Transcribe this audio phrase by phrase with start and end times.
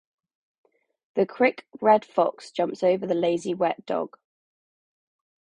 [1.13, 4.17] The quick red fox jumps over the lazy wet dog